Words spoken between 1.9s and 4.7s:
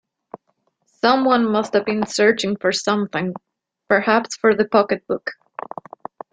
searching for something— perhaps for the